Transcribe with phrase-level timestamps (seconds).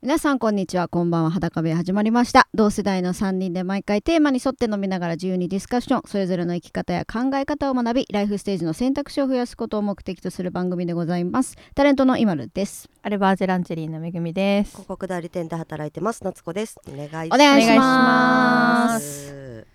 [0.00, 2.46] 皆さんこんにちはこんばんは裸部屋始まりました。
[2.54, 11.56] 同世代の3人で毎回テーマに沿って飲みながら自由にディスカッションそれぞれの生き方や考え方を学びライフステージの選択肢を増やすことを目的とする番組でございます。
[11.74, 12.88] タレントの今るです。
[13.02, 14.70] アルバージェランチェリーのめぐみです。
[14.70, 16.76] 広告代理店で働いてます夏子です。
[16.86, 17.26] お願いします。
[17.34, 19.66] お願いしお願まいしす。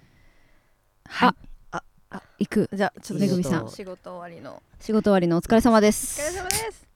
[1.04, 1.34] はい。
[2.40, 2.70] 行く。
[2.72, 3.70] じゃあちょっとめぐみさん。
[3.70, 4.64] 仕事終わりの。
[4.80, 6.93] 仕事終わりのお疲れ様でお疲れす様です。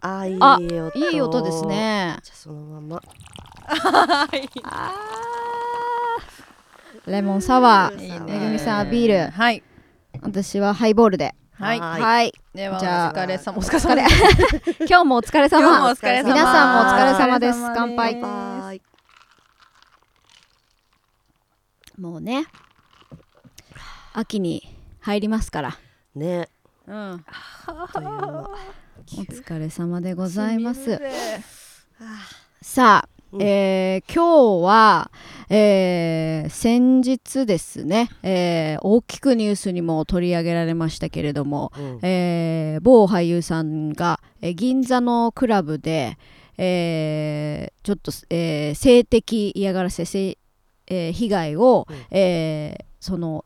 [0.00, 2.16] あいいあ音いい音ですね。
[2.22, 3.02] じゃあそのまま。
[7.06, 8.02] レモンサワー。
[8.02, 9.30] いいねめぐみさんはビール。
[9.30, 9.62] はい。
[10.22, 11.34] 私はハイボールで。
[11.58, 11.80] はい。
[11.80, 12.32] ははい。
[12.54, 13.58] ではじゃあお疲れ様。
[13.58, 14.06] お疲お疲れ。
[14.86, 16.28] 今日もお疲れ今日もお様疲れ様。
[16.28, 17.58] 皆さんもお疲れ様です。
[17.74, 18.80] 乾杯。
[21.98, 22.46] もうね
[24.12, 24.62] 秋に
[25.00, 25.78] 入りますから。
[26.14, 26.48] ね。
[26.86, 27.24] うん
[29.16, 31.00] お疲れ様でございます。
[32.60, 33.42] さあ、うん。
[33.42, 35.10] えー今日は、
[35.48, 41.98] えー先日ですね、えー大きくニュースにも取り上げられましたけれども、うん。
[42.02, 46.18] えー某俳優さんが、えー銀座のクラブで、
[46.58, 50.36] えーちょっと、えー性的嫌がらせ性、
[50.86, 51.96] えー被害を、うん。
[52.10, 53.44] えーその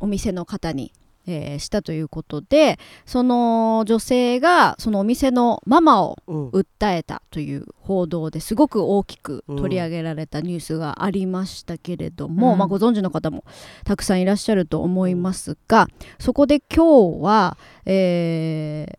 [0.00, 0.92] お店の方に、
[1.26, 6.48] えーしたということでその女性がそのお店のママをうん。
[6.50, 12.58] 訴えたという報道ですごく大きく取り上げられたニュースがありましたけれども、うん。
[12.58, 13.44] まあ、ご存知の方も
[13.84, 18.98] たくさんいらっしゃると思いますが、そこで今日は、え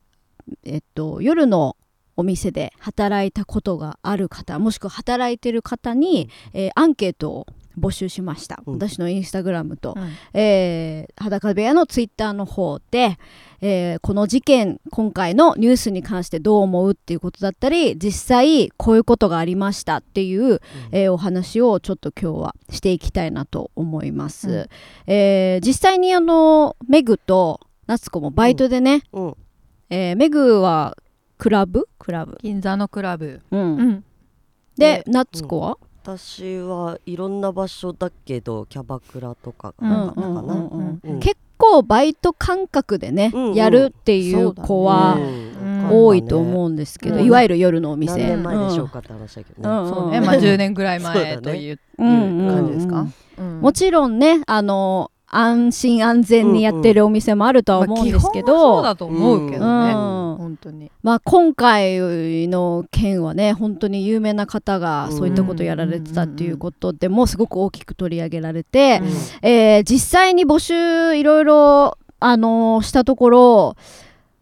[0.50, 1.76] ーえっと、夜の
[2.16, 7.48] お店で働いたことがある方もしくは働いてる方に、えーアンケートを
[7.78, 8.74] 募集しました、うん。
[8.76, 13.18] 私のインスタグラムと、うんえー裸部屋のツイッターの方で、
[13.62, 20.62] えーこの事件今回のニュースに関してどう思うっていうことだったり実際こういうことがありましたっていう、
[20.92, 24.68] えーお話をちょっと今日はしていきたいなと思います、うん。
[25.14, 29.36] えー実際にあのメグと夏子もバイトでね、うん。
[29.90, 30.98] えーメグは
[31.38, 31.88] クラブ？
[32.00, 33.42] クラブ、銀座のクラブ。
[33.52, 33.60] うん。
[33.60, 34.04] うん。
[34.78, 41.20] でで夏子は、私はいろんな場所だけどキャバクラとかなかったかな？
[41.20, 43.46] 結構バイト感覚でね、うん。
[43.50, 45.48] うんやるっていう子は、うん
[45.90, 47.26] 多いと思うんですけど、うん。
[47.26, 48.14] いわゆる夜のお店。
[48.14, 49.70] 何年前でしょうかって話だけどね。
[49.70, 49.90] うん。
[49.90, 50.20] そうね。
[50.20, 52.56] まあ10年ぐらい前といううんうん。
[52.56, 53.08] 感じですか？
[53.38, 53.56] うん。
[53.56, 53.62] うん。
[53.62, 59.94] もちろんねあの安心安全にやってるお店もあるとは思うんですけまあそうど、だと思うけどね。
[59.94, 60.92] うん本当に。
[61.04, 69.02] まあ、今回の件はね本当に有名な方がそういったことをやられてたっていうことでもすごく大きく取り上げられて、
[69.42, 73.76] えー実際に募集いろいろ、あのーしたところ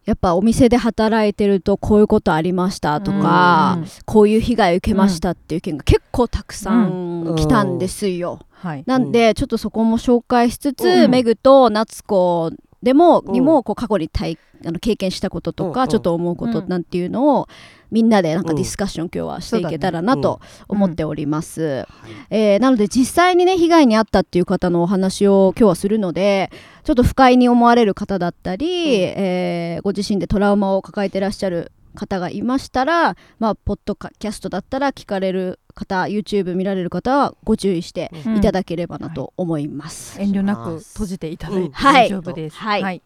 [0.05, 8.39] やっぱお店で働いてるとこういうことありましたとか、うんこういう被害を受けましたっていう件が結構たくさん来たんですよ。
[8.65, 8.83] はい。
[8.87, 11.11] なんでちょっとそこも紹介しつつ、うん。
[11.11, 13.31] メグと夏子でも、うん。
[13.31, 16.67] にもこう過去に体あの経験したこととか、ちょっと思うことうん。
[16.67, 17.47] なんていうのを
[17.91, 21.85] みんなでなんかディスカッション今日はしていけたらなと思っております。
[22.31, 26.49] えーなので実際にね被害に遭ったっていう方のお話を今日はするので
[26.83, 38.37] ちょっと不快に思われる方だったり、えーご自身でトラウマを抱えてらっしゃる方がいましたら、まあ、ポッドキャストだったら聞かれる方 YouTube 見られる方はご注意してうん。
[38.37, 40.19] いただければなと思います。
[40.19, 42.07] 遠慮なく閉じていただいてはい。
[42.07, 42.57] 大丈夫です。
[42.57, 42.81] はい。
[42.81, 43.01] はい。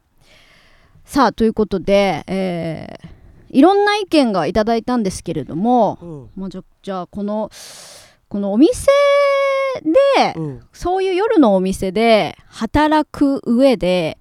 [1.04, 3.20] さあということで、えー
[3.52, 6.30] いろんな意見がいただいたんですけれども、うん。
[6.42, 7.50] まあ、じゃじゃあこの
[8.28, 8.92] このお店
[9.84, 10.62] でうん。
[10.72, 14.18] そういう夜のお店で働く上で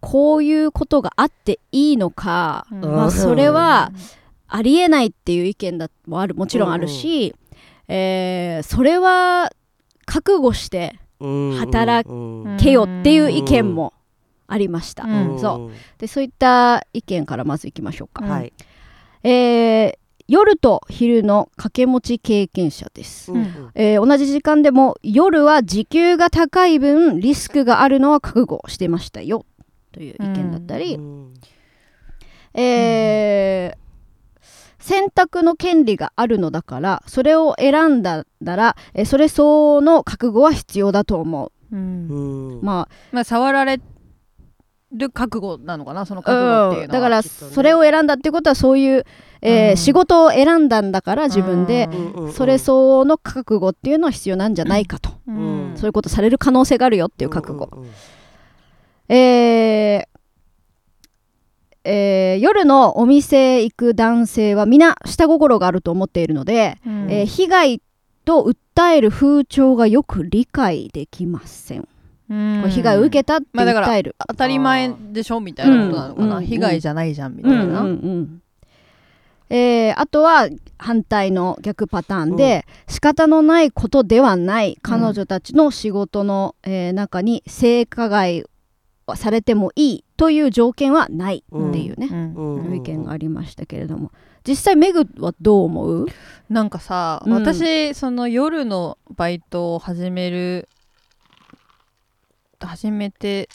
[0.00, 2.80] こういうことがあっていいのか、うん。
[2.80, 3.92] まあ、それは
[4.48, 7.34] ありえないっていう意見だもあるもちろんあるし、
[7.94, 9.50] えーそれは
[10.06, 11.56] 覚悟してうん。
[11.56, 13.92] 働うんけよっていう意見も
[14.48, 15.38] ありました、うん。
[15.38, 15.72] そう。
[15.98, 18.52] でそういった意見からまずいきましょうか、うんはい。
[19.22, 19.98] えー
[20.28, 23.70] 夜と昼の掛け持ち経験者です、うん。
[23.74, 29.44] えー同じ時間でも夜は時給が高い分リスクがあるのは覚悟してましたよ。
[29.92, 31.34] という意見だったり、うん。
[32.54, 33.81] えー
[34.82, 41.76] 選択の権利があるのだからそれを選んだなら、えーそれ相応の覚悟は必要だと思う。
[41.76, 42.08] ん。
[42.10, 42.58] うん。
[42.58, 43.80] うままあ触られ
[44.92, 46.90] る覚悟なのかなそのあ、覚悟っていうのはうん。
[46.90, 49.04] だからそれを選んだってことはそういう、
[49.40, 49.76] えーうん。
[49.76, 51.88] 仕事を選んだんだから自分で
[52.34, 55.72] それ相応の覚悟っていうのは必要なんじゃないかと、うん。
[55.76, 59.14] そういうことされる可能性があるよっていう覚悟、うんうんうん。
[59.14, 60.11] えー
[61.84, 67.10] えー夜のお店へ行く男性は皆下心があると思っているので、うん。
[67.10, 67.82] えー被害
[68.24, 71.88] と訴える風潮がよく理解できません、
[72.30, 72.70] うん。
[72.70, 76.46] 被害を受けたって訴える、当たり前でしょみたいなことなのかな、うん。
[76.46, 78.42] 被害じゃないじゃんみたいな、うんうんうん。
[79.50, 80.48] えーあとは
[80.78, 88.48] 反対の逆パターンで、仕方のないことではない彼女たちの仕事の、えー中に性加害は
[89.16, 92.64] されてもいいという条件はないっていうね、うん。
[92.66, 92.74] うん。
[92.76, 94.12] 意見がありましたけれども。
[94.46, 96.06] 実際メグはどう思う？
[96.48, 97.32] なんかさ、うん。
[97.32, 100.68] 私その夜のバイトを始める
[102.60, 103.48] 始めて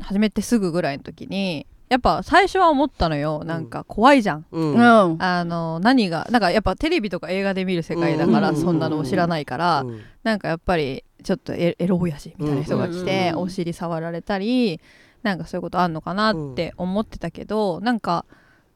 [0.00, 3.42] 始めてすぐぐらいの時にやっぱ最初は思ったのよ。
[3.44, 4.74] なんか怖いじゃん、うん。
[4.74, 5.22] うん。
[5.22, 8.56] あの何がなんかやっぱテレビとか映画で見る世界だからうん。
[8.56, 10.00] そんなのを知らないから、うん。
[10.22, 13.38] なんかやっぱりちょっとエエロ親父みたいな人が来て、うん。
[13.40, 14.80] お尻触られたり
[15.22, 18.24] なんかそういうことあんのかなって思ってたけど、なんか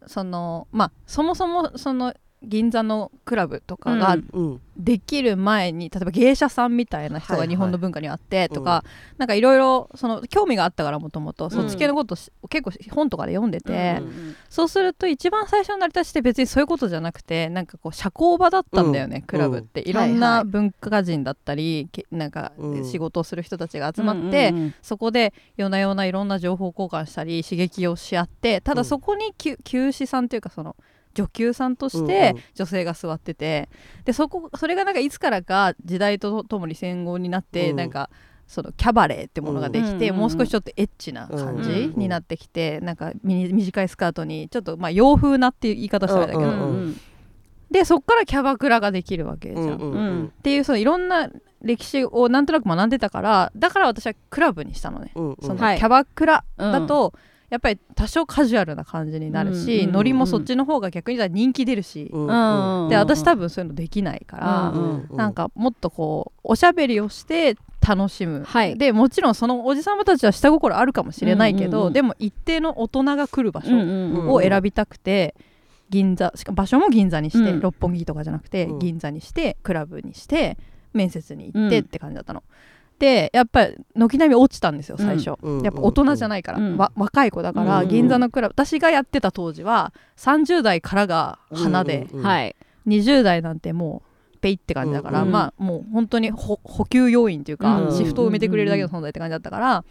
[0.06, 2.14] そのまあそもそもその
[2.44, 4.28] 銀座のクラブとかがうん。
[4.32, 4.60] うん。
[4.76, 7.48] できる前に、例えば芸者さんみたいな人はいはい。
[7.48, 8.82] が日本の文化にあってとか、
[9.18, 19.22] なんかいろいろその興味があったからもともとそっち系のことし、結構本とかで読んでて、うんそうすると一番最初の成り立ちって別にそういうことじゃなくてなんかこう社交場だったんだよね、うん。
[19.22, 20.44] クラブって、いろんはいはない。
[20.44, 22.84] 文化人だったり、けなんかうん。
[22.84, 30.76] 仕事をする人たちが集まって、うんうんそこで夜な夜ないろんな情報交換したり刺激をし合ってただそこにきゅ給仕さんというかその
[31.14, 32.42] 女給さんとしうんてうん。
[32.54, 33.68] 女性が座ってて。
[34.04, 37.76] でそこそれがなんかいつからか時代とともに戦後になって、うん。
[37.76, 38.10] なんか
[38.46, 47.00] そのキャバレーってものができて、うんもう少しちょっとエッチな感じうんになってきて、なんかミニ短いスカートにちょっとまあ洋風なっていう言い方したらだけど、うんうん
[47.70, 49.66] でそっからキャバクラができるわけじゃん。
[49.66, 50.24] うんうんうん。
[50.26, 51.28] っていうそのいろんな
[51.60, 55.10] 歴史をなんとなく学んでたからだから私はクラブにしたのね。
[55.16, 55.36] うんうん。
[55.40, 55.78] そのキはい。
[55.78, 57.14] ャバクラだと、
[57.54, 68.76] やっぱり多少カジュアルな感じになるし、うんノリもそっちの方が逆に人気出るし、うんうんで私多分そういうのできないから、うんうんなんかもっとこうおしゃべりをして楽しむ、はい。
[68.76, 71.92] でもちろんそのおじさまたちは下心あるかもしれないけど、うんうんうん。
[71.92, 73.70] でも一定の大人が来る場所
[74.32, 75.36] を選びたくて、
[75.90, 77.60] 銀座しかも場所も銀座にして、うん。
[77.60, 78.78] 六本木とかじゃなくて、うん。
[78.80, 80.56] 銀座にしてクラブにして
[80.92, 81.84] 面接に行ってうん。
[81.84, 82.42] って感じだったの。
[82.98, 86.76] でやっぱり軒並み落ちたんですよ最初、うんやっぱ大人じゃないから、うん。
[86.76, 88.52] わ若い子だから、うん銀座のクラブ。
[88.52, 92.56] 私がやってた当時は30代からが花で、うんはい。
[92.86, 94.02] 20代なんても
[94.34, 99.84] うペイって感じだから、うんまあもう本当にほ補給要員というか、うんシフトを埋めてくれるだけの存在って感じだったから、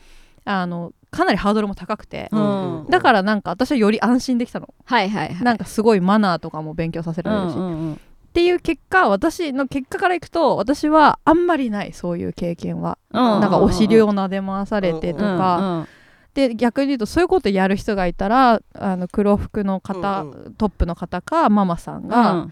[0.46, 2.86] あのかなりハードルも高くて、うん。
[2.90, 5.44] だからなんか私はより安心できたの、はいはいはい。
[5.44, 8.00] なんかすごいマナーとかも勉強させられるし、うんうんうん
[8.34, 13.22] っていう結果私の結果からいくと私はあんまりないそういう経験は、うん。
[13.22, 15.88] なんかお尻を撫で回されてとか、うんうん
[16.34, 22.48] で逆に言うとそういうことやる人がいたらあの黒服の方、うんトップの方かママさんが、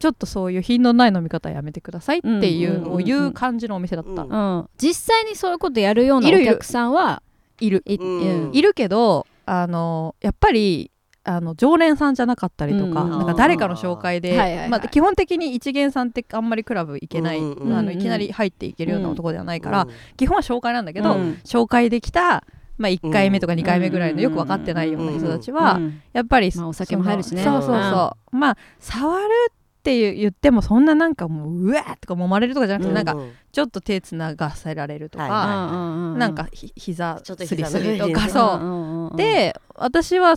[0.00, 4.28] ちょっとそういう品のない飲み方やめてくださいっていうのを言う感じのお店だった、うん。
[4.28, 4.68] うん。
[4.76, 7.22] 実際にそういうことやるようなお客さんは
[7.60, 7.84] いる。
[7.86, 8.50] いうん。
[8.52, 10.90] いるけどあのやっぱり
[11.24, 21.40] あの常連さんじゃなかったりとか,、うんなんか誰かの紹介で、まあ、基本的に一元さんってあんまりクラブ行けない、あのいきなり入っていけるようなとこではないから、うん基本は紹介なんだけど、うん。
[21.44, 22.44] 紹介できた、
[22.78, 23.58] まあ、1回目とかうん。
[23.58, 26.00] 2回目ぐらいのよく分かってないような人たちは、うん。
[26.12, 27.42] やっぱり、まあお酒も入るしね。
[27.42, 33.16] そうそうそう、まあ触るっていう言ってもそんななんかもううわーとか揉まれるとかじゃなくて、なんか
[33.50, 40.36] ちょっと手つながせられるとか、なんかひ膝すり膝すりとかそう、で私は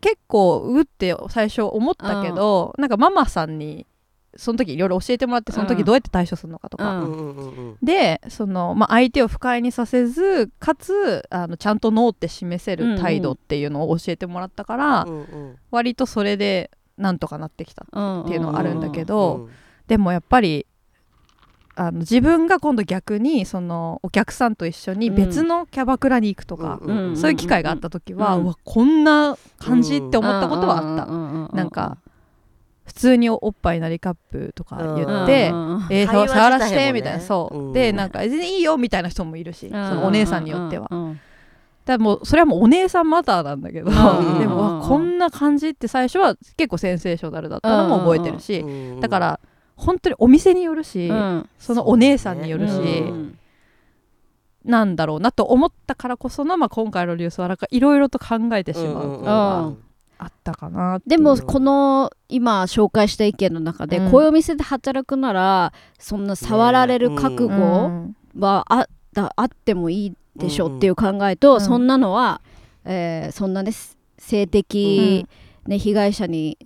[0.00, 3.86] 結構うって最初思ったけど、なんかママさんに
[4.36, 7.12] その時いろいろ教えてもらってその時どうやって対処するのかとか、うん。
[7.12, 7.76] うんうんうんうん。
[7.82, 15.56] でその、まあ、相手を不快にさせずかつあのちゃんとノーって示せる態度っていうのを教えてもらったから、うんうん。
[15.70, 19.50] 割とそれでなんとかなってきたうんっていうのはあるんだけうど、ん。
[19.86, 20.66] でもやっぱり
[21.74, 31.98] あの自分が今度逆にそのお客さんと一緒に別のキャバクラに行くとか、うんうんそういう機会があった時は、ううんわこんな感じって思ったことはあった、たなんか
[32.84, 36.86] 普通におっぱいなりカップとか言うんって、うんえー触らせ自体もね。
[36.86, 37.20] てみたいな。
[37.20, 37.72] そう、うん。
[37.72, 39.88] でなんか全然いいよみたいな人もいるし、うん。
[39.88, 41.20] そのお姉さんによっては、うん
[41.84, 49.00] だもうそれはもうお姉さんマターなんだけど、うんでもこんな感じって最初は結構センセーショナルだったのも覚えてるし、うん。
[49.00, 49.40] だから
[49.76, 51.48] 本当にお店によるし、うん。
[51.58, 52.78] そのお姉さんによるし、う
[53.12, 53.38] ん。
[54.64, 59.72] なんだろうなと思ったからこその、まあ、今回のリュースはなんかいろいろと考えてしまうことが
[60.18, 64.10] あったかなでもこの今紹介した意見の中で、うん。
[64.10, 71.60] こういうお店で働くならそんな触られる覚う悟んはあだあってもいいでしょっていう考えと、うん。
[71.60, 72.40] そんなのは、
[72.84, 73.72] えーそんなね
[74.18, 75.26] 性的、
[75.66, 76.56] ね、被害者に、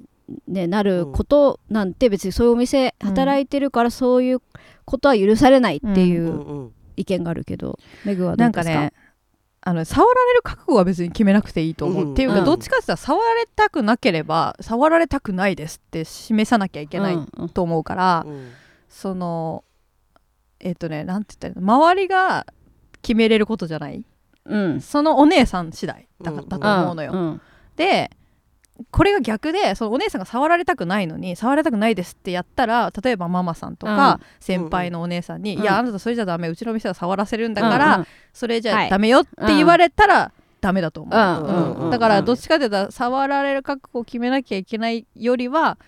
[0.49, 4.43] ね、なることなんて別にそういうお店働いてるからそういう
[4.85, 6.39] ことは許されないっていううん。
[6.41, 8.73] うん意見があるけど、メグはどなうんですか？
[8.73, 8.93] かね
[9.61, 12.45] あの触られる覚悟は別に決めなくていいと思う、うんっていうか、うん。
[12.47, 18.51] どっちかって言ったら触られたくなければ触られたくないですって示さなきゃいけないうんうんと思うから、うん。
[18.89, 19.63] その
[20.59, 22.47] えっ、とねなんて言ったら周りが
[23.03, 24.07] 決めれることじゃない？
[24.47, 24.81] うん。
[24.81, 27.41] そのお姉さん次第だ,、うんだと思うのよ、ん。
[27.77, 28.11] で
[28.91, 35.63] これが逆でそのお姉さんが触られたくないのに触られたくないですってやったら例えばママさんとか、先輩のお姉さんに「うん。
[35.63, 41.43] いやあなたそれじゃダメうちの店は触らせるんだから、うんそれじゃはいダメよ」って言われたらダメだと思う、うん。
[41.43, 45.79] うんうんだからどっちかというと触られる覚悟を決めなきゃいけないよりは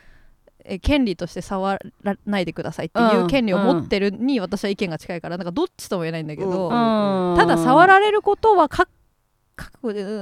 [0.65, 7.37] え権利として触らないでくださいっていう権利を持ってるに私は意見が近いからなんかどっちとも言えないんだけど、うん。
[7.37, 8.91] ただ触られることはか覚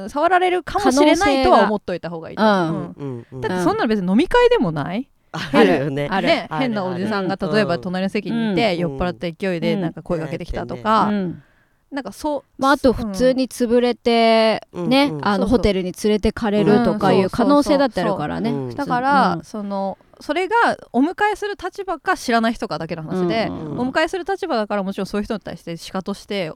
[0.08, 3.26] 触られるかもしれないとは思っといた方がいいう、うん。
[3.32, 3.40] うん。
[3.40, 6.08] だってそんなの別に飲み会でもない、あるよね。
[6.10, 8.78] あるね、ある変なおじさんが例えば隣の席にいて、うん。
[8.78, 9.80] 酔っ払った勢いでうん。
[9.80, 11.42] なんか声かけてきたとうか、ん。
[11.90, 15.26] なんかそうまあ、あと普通に潰れて、うんね、うん。
[15.26, 18.50] あのホテルに連れてかれるとかいう可能性だってあるからね。
[18.50, 19.44] うんだから、うん。
[19.44, 20.54] そのそれが
[20.92, 26.52] お迎えする立場か知らない人かだけの話で、うんうんお迎えする立場だからもちろんそういう人に対して鹿として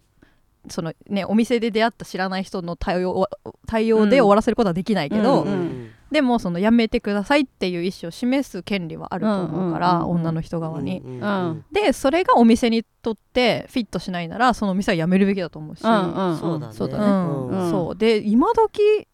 [0.69, 3.29] そのねお店で出会った知らない人の対応
[3.67, 10.17] 対応で終わらせることはできないけど、うんうんでもそのやめてくださいっていう意思を示す権利はあると思うから、うんうんうんうん。
[10.17, 11.01] 女の人側に。
[11.05, 16.73] うんうんでそれがお店にとってフィットしないならそのお店は辞めるべきだと思うし、うんうんそうだね。
[16.73, 17.05] そうだね。
[17.05, 17.71] うんうん。
[17.71, 17.97] そう。
[17.97, 19.07] で今時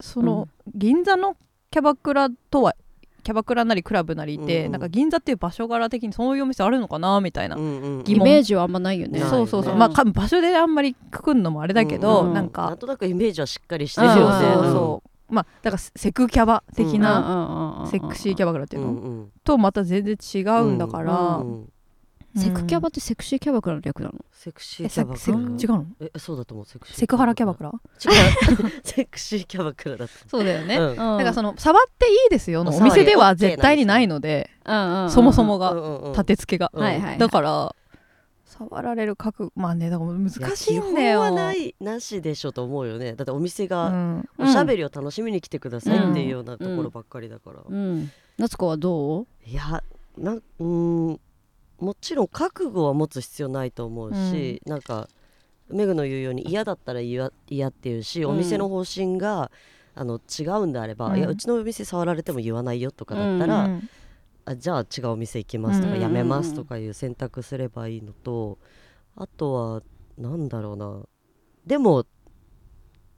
[0.00, 1.36] その、銀座の
[1.70, 2.74] キャバクラとは
[3.22, 4.72] キャバクラなりクラブなりって、うん。
[4.72, 9.20] なんか銀座っていう場所柄的にそういうお店あるのかなみたいな、うんうんイメージはあんまないよね。
[9.20, 9.64] ないそうそう。
[9.64, 12.70] そう、うんまあか場所であんまりくくんのもあれだけど、うんなんなか。
[12.74, 14.22] んとなくイメージはしっかりしてるよね。
[14.54, 15.34] そうそう。
[15.34, 19.32] まあだからセクキャバ的な、なセクシーキャバクラっていうの、うんうん。
[19.44, 21.68] とまた全然違うんだから、うんうん
[22.34, 24.14] セクキャバってセクシーキャバクラの略なの？
[24.32, 25.18] セクシえーキャバクラ？
[25.18, 25.86] セク違うの？
[26.00, 27.70] えそうだと思うセクシーセクハラキャバクラ？
[27.70, 28.08] 違
[28.68, 28.70] う。
[28.84, 30.96] セクシーキャバクラだっそうだよね、たうん。
[30.96, 36.12] だからその触っていいですよのお店では絶対にないのでうんうんそもそもうがんうんうん。
[36.12, 37.74] 立て付けが、うんはいはいだから
[38.46, 40.36] 触られる覚まあねだから難し
[40.74, 41.08] いんだよ。
[41.10, 43.14] や基本はないなしでしょと思うよね。
[43.14, 44.28] だってお店うがん。
[44.38, 48.10] おしゃべりを楽しみに来てくださいっていうようなところばっかりだから、うん。
[48.38, 49.26] 夏子はどう？
[49.46, 49.82] いや
[50.18, 51.20] なうーん
[51.82, 55.08] もちろん覚悟は持つ必要ないと思うし、なんか
[55.68, 58.30] メグの言うように嫌だったら嫌嫌っていうし、うん。
[58.30, 59.50] お店の方針が
[59.96, 61.18] あの違うんであれば、うん。
[61.18, 63.88] いやうちのお店触られても言わないよとかだったら、うん
[64.44, 68.58] あじゃあ違うお店行きますとか、うんやめますとかいう選択すればいいのと
[69.14, 69.82] あとは
[70.18, 71.00] なんだろうな。
[71.64, 72.06] でも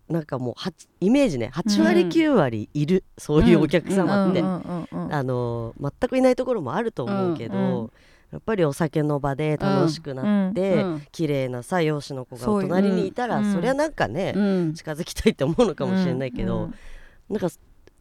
[0.08, 0.54] なんかもう
[1.00, 7.90] イメージね8割うん9割いる、そういうお客様って、うんうんうんうんあの全くいないところもあると思うけど、うんうん
[8.32, 11.02] やっぱりお酒の場で楽しくなって、うん。
[11.12, 13.52] 綺麗なさ容姿の子が隣にいたらうん。
[13.52, 14.74] そりゃなんかね、うん。
[14.74, 16.74] 近づきたいって思うのかもしれないけど、うん。
[17.30, 17.48] なんか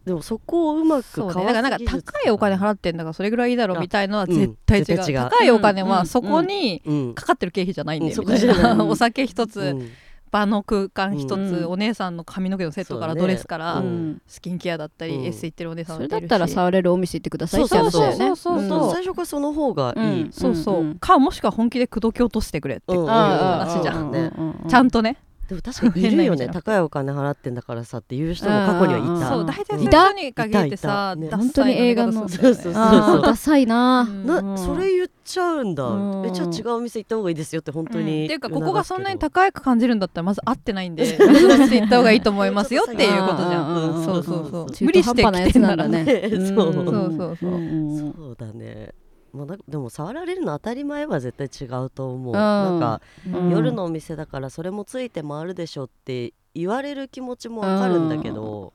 [0.05, 4.33] でもそこをうまくかわすねなんか高いお金払ってんだからそれぐらいいいだろうみたいのはうん。
[4.33, 5.29] 絶対違う,、絶対違う。
[5.29, 7.13] 高いお金うんはそこにうん。
[7.13, 8.77] かかってる経費じゃないんだようんみたいそこじゃない。
[8.77, 9.89] な お酒一つ、うん
[10.33, 14.21] 場の空間一つ、うんお姉さんの髪の毛のセットからドレスから、うん。
[14.27, 15.25] スキンケアだったり、うん。
[15.25, 16.29] エステ行ってるお姉さんそれだっているし。
[16.29, 18.17] だったら触れるお店行ってくださいって話だよね。
[18.17, 20.31] そうそうそうそう最初からその方がいい、うん。
[20.31, 24.11] そうそう、かもしくは本気で口説き落としてくれって、うん話じゃん。
[24.11, 24.31] ね
[24.67, 25.17] ちゃんとね、
[25.53, 26.49] でも確かにいるよね。
[26.49, 31.29] 高いお金払ってんだからさっていう人も過去にはいうんた、そう大体そういうに限ってさね。
[31.29, 32.27] 本当に映画の。
[32.27, 34.01] そうそうあーダサいな。
[34.01, 34.25] うん。
[34.25, 34.57] な、うん。
[34.57, 36.25] それ言っちゃうんだ、うん。
[36.25, 38.25] えじゃあ違うお店行った方がいいですよって本当に、うん。
[38.25, 44.85] っていうかここがそんなに高高く感じるんだったらまず合ってないんでていった方がいいと思いますよっていうことじゃん、うんうんそうそうそう。
[44.85, 46.05] 無理して半端なやつきてんならね。
[46.05, 46.73] そう。
[46.73, 48.13] そうそうそうん。
[48.15, 48.93] そうだね
[49.33, 52.37] まあ、なでも触られるの当たり前は絶対違うと思う、ん。
[52.37, 53.49] なんか、うん。
[53.49, 58.73] 夜のお店だからそれもついて回るでしょって言われる気持ちもわかるんだけど、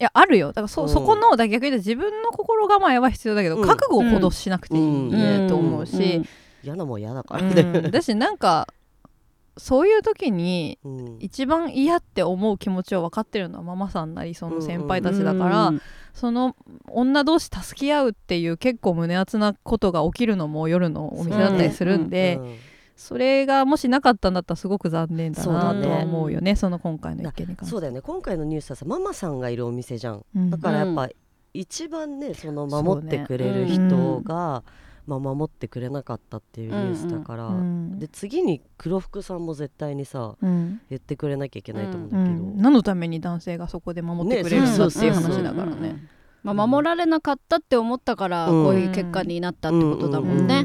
[0.00, 0.48] いやあるよ。
[0.48, 0.88] だからそ,、うん。
[0.88, 3.66] そこのだ逆に言うと自分の心構えは必要だけど、うん。
[3.66, 5.48] 覚悟をほどしなくていいうん。
[5.48, 6.22] と思うし、
[6.62, 7.54] 嫌なもん嫌だかうん。
[7.54, 8.66] らね、だしなんか
[9.56, 11.16] そういう時にうん。
[11.20, 15.82] 一番嫌って思う気持ちを分かってるのはママさんなりその先輩たちだから、うん。
[16.12, 16.56] その
[16.88, 22.56] 女同士助け合うっていう結構胸熱なことが起きるのも夜のお店だったりするんで、うん。
[22.96, 27.66] それがもしなかったんだったらすごく残念だなとは思うよねその今回の意見に関して。
[27.66, 28.00] そうだよね。
[28.00, 30.24] 今回のニュースはさママさんがいるお店じゃん。
[30.34, 30.50] うん。
[30.50, 31.08] だからやっぱ
[31.52, 34.64] 一番ねその守ってくれる人が、
[35.06, 37.98] まあ、守ってくれなかったっていうニュースだから、うん。
[37.98, 40.80] で次に黒服さんも絶対にさうん。
[40.88, 45.96] 言ってくれなきゃいけないと思うんうだけど、ん、何のために男性がそこで守ってくれるんだっていう話だからね。
[46.42, 48.64] まあ、守られなかったって思ったからうん。
[48.64, 50.64] こういう結果になったってことだもんね。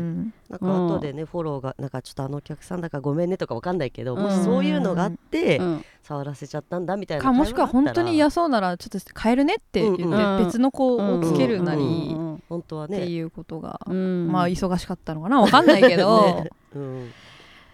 [0.49, 0.87] うんなん。
[0.89, 4.21] か後でね、フォローがなんかちょっとあのお客さんだからごめんねとかわかんないけど、うん。
[4.21, 5.85] もしそういうのがあって、うん。
[6.01, 12.41] 触らせちゃったんだみたいなかもしくは本当にや嫌そうならちょっと変えるねって言ってうん別の子をつけるなうりん。
[12.49, 12.97] 本当はね。
[12.97, 14.31] っていうことがうん。
[14.31, 16.21] まあ忙しかったのかなわかんないけど。
[16.43, 16.49] ね。
[16.75, 17.11] うん。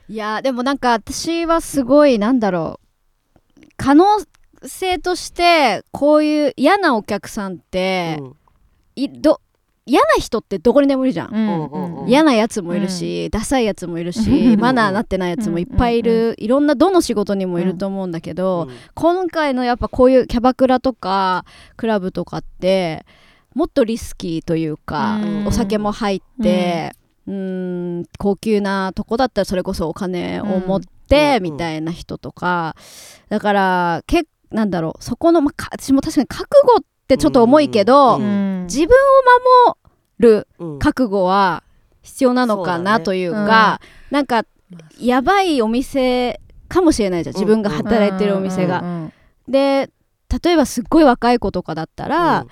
[0.07, 2.79] いやでもなんか私はすごいなんだろ
[3.59, 4.05] う可能
[4.63, 8.35] 性としてこういう嫌なお客さんって、うん。
[8.95, 9.39] いど
[9.87, 11.29] 嫌な人ってどこにでもいるじゃん。
[11.33, 11.65] うん。
[11.65, 14.59] うんうん嫌なやつもいるし、ダサいやつもいるし、うん。
[14.59, 18.75] マナーなってないやつもいっぱいいる、いろんなどの仕事にもいると思うんだけど、うん。
[18.93, 21.45] 今回のやっぱこういうキャバクラとか
[21.77, 23.05] クラブとかって
[23.55, 25.47] もっとリスキーというか、うん。
[25.47, 26.93] お酒も入って、
[27.25, 31.43] うん、高級なとこだったらそれこそお金を持ってうん。
[31.43, 32.75] みたいな人とか、
[33.29, 38.23] だからけなんだろうそこの、ま私も確かに覚悟ってちょっと重いけど、うん。
[38.23, 38.89] うん自分を
[39.69, 39.77] 守
[40.19, 40.79] るうん。
[40.79, 41.63] 覚悟は
[42.01, 43.79] 必要なのかなというか、
[44.11, 44.45] なんか
[44.99, 47.35] やばいお店かもしれないじゃん。
[47.35, 48.81] 自分が働いてるお店が。
[48.81, 49.13] うん
[49.47, 49.89] で
[50.43, 52.47] 例えばすっごい若い子とかだったら、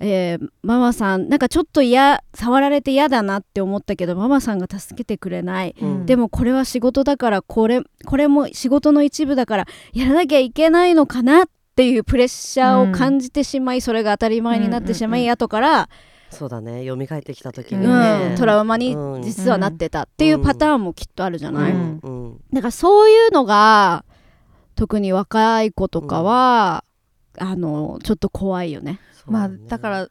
[0.00, 6.06] えーママさんなんかちょっと嫌触られて嫌だなって思ったけどママさんが助けてくれない、うん。
[6.06, 11.48] でもこれは仕事だからこれこれも仕事の一部だからやらなきゃいけないのかなっ
[11.78, 15.88] ていうプレッシャーを感じてしまい、それが当たり前になってしまい、うんうんうん後から、
[16.28, 16.84] そうだね。
[16.84, 17.88] 蘇ってきた時うにん。
[17.88, 19.22] ね、トラウマにうん。
[19.22, 22.00] 実はなってたっていうパターンもきっとあるじゃない、うん。
[22.02, 22.40] うん。
[22.52, 24.04] だからそういうのが
[24.74, 26.82] 特に若い子とかは、
[27.38, 28.98] あのちょっと怖いよね。
[29.26, 30.08] まあだから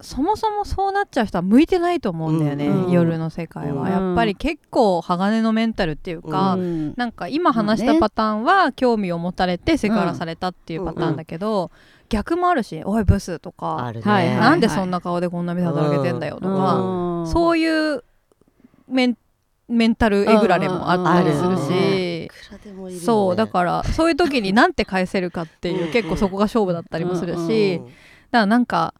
[0.00, 3.88] そもそもそうなっちゃう人は向いてないと思うんだよね、うん夜の世界は、うん。
[3.88, 6.94] やっぱり結構鋼のメンタルっていうか、うん。
[6.96, 11.70] なんか今話したパターンは興味を持たれてセクハラされたっていうパターンだけど、
[12.08, 14.00] 逆もあるし「おいブス」とかね、
[14.38, 17.26] なんでそんな顔でこんな目で働けてんだよ」とか、うん。
[17.26, 18.04] そういう
[18.88, 19.16] メン
[19.68, 22.30] メンタルえぐられもあったりするし。
[23.04, 27.46] そうだからそういう時になんて返せるかっていう結構そこが勝負だったりもするうん。
[27.46, 27.88] しだか
[28.30, 28.94] らなんか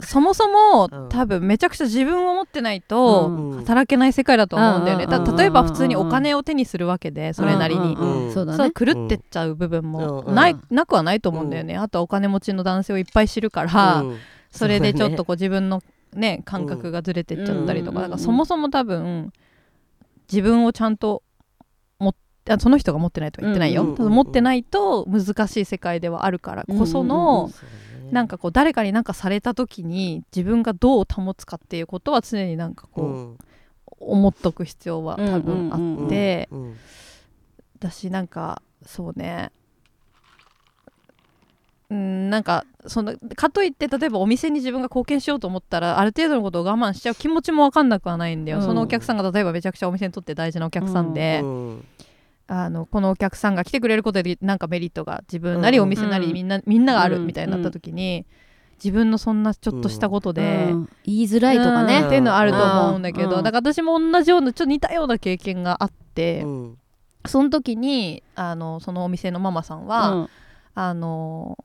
[0.00, 1.08] そもそもうん。
[1.08, 3.58] 多分めちゃくちゃ自分を持ってないとうん。
[3.58, 5.06] 働けない世界だと思うんだよね。
[5.06, 7.94] 例えば普通にお金を手にするわけでそれなりに。
[7.94, 8.32] う
[8.72, 10.34] 狂ってっちゃう部分もうん。
[10.34, 11.76] ないなくはないと思うんだよね。
[11.76, 14.16] あとはお金持ちの男性をいっぱい知るからうん。
[14.50, 15.82] それでちょっとこう自分の
[16.14, 17.94] ね感覚がずれてっちゃったりとうん。
[17.96, 19.32] かだからそもそも多分
[20.30, 21.24] 自分をちゃんと
[21.98, 24.12] 持ってあその人が持ってないとは言ってないよ、うん。
[24.12, 33.38] 持ってないと難しい世界ではあるからこその、そうだねなんかこう誰かに何かされた時に自分がどう保つかっていうことは常になんかこう、うん。
[34.00, 36.76] 思っとく必要は多分あって、うん
[37.80, 39.52] だしなんかそうね。
[41.90, 48.64] うんなんかそのかといって例えばお店に自分が貢献しようと思ったらある程度のことを我慢しちゃう気持ちも分かんなくはないんだよ、うん。
[48.64, 51.84] そのお客さんが例えばめちゃくちゃお店にとって大事なお客さんで、うん
[52.48, 58.26] あのこのお客さんが来てくれることでなんかメリットが自分なりお店なりみんな,、みんながあるみたいになった時に、
[58.82, 60.88] 自分のそんなちょっとしたことで、うん。
[61.04, 61.98] 言いづらいとかね。
[61.98, 63.42] うんっていうのはあると思うんだけど、うん。
[63.42, 66.78] だから私も同じようなちょっと似たような経験があって、うん。
[67.26, 70.28] その時にあのそのお店のママさんは、うん。
[70.74, 71.58] あの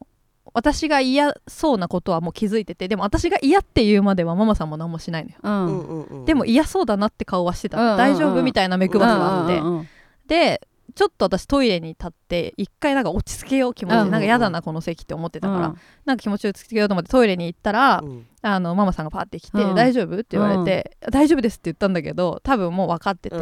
[0.55, 5.65] 私が嫌そうなことはもう気づいててでも私が嫌って言うまではママさんも何もしないのよ、うん。
[5.65, 6.25] うんうんうん。
[6.25, 7.97] でも嫌そうだなって顔はしてた、うんうんうん。
[7.97, 9.87] 大丈夫みたいな目配りがあって、うんうんうん。
[10.27, 15.77] でちょっと私トイレに立って一回なんか落ち着けよう気持ち、うんなんか嫌だなこの席って思ってたから、うん。
[16.05, 18.27] なんか気持ちを落ち着けようと思ってトイレに行ったら、うん。
[18.41, 19.75] あのママさんがパーって来て「うん。
[19.75, 23.37] 大丈夫?」って言われて「大丈夫です」って言ったんだけど多分もう分かってて、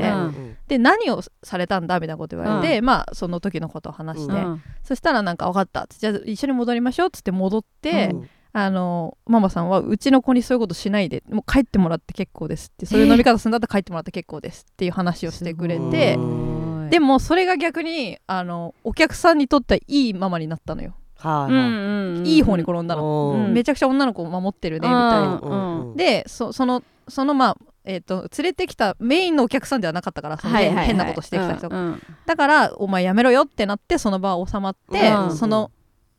[0.68, 4.62] で何をされたんだみたいなこと言われて、まあその時のことを話して、うん。
[4.84, 8.30] そしたらなんか分かったじゃあ一緒に戻りましょうっつって戻って、うん。
[8.54, 22.28] あのママさんはうちの子にそういうことしないでもう帰ってもらって結構ですってそういう飲み方するんだったら帰ってもらって結構ですっていう話をしてくれてすごいでもそれが逆にあのお客さんにとってはいいママになったのよ、はいはいうんうんうん。
[22.28, 23.54] いい方に転んだの、うん。
[23.54, 30.86] めちゃくちゃ女の子を守ってるねみたいな、うんでそそのそのまあえー、と連れてきたメインのお客さんではなかったからそのはいはいはい。
[30.88, 31.70] 変なことしてきた人。
[31.70, 32.02] が、うんうん。
[32.26, 35.72] だからお前やめろよってなってその場は収まって、うんその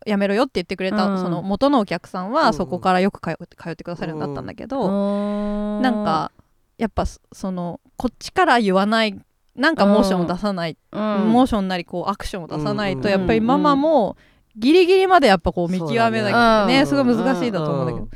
[0.04, 1.18] やめろよって言ってくれた、うん。
[1.20, 2.32] その元のお客さんうん。
[2.32, 5.82] はそこからよく通って通ってくださるようになったんだけど、うん。
[5.82, 6.32] なんか
[6.78, 9.16] やっぱそそのこっちから言わない
[9.54, 11.00] なんかモーションを出さない、うん。
[11.30, 14.16] モーションなりこうアクションを出さないと、うんやっぱりママも
[14.56, 18.10] ギリギリまでやっぱこう見極めなきゃね、うんすごい難しいだと思うんだけど、うん